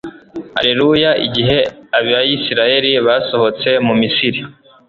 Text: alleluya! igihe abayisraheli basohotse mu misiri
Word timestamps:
alleluya! 0.59 1.11
igihe 1.25 1.57
abayisraheli 1.99 2.91
basohotse 3.07 3.69
mu 3.85 3.93
misiri 4.01 4.39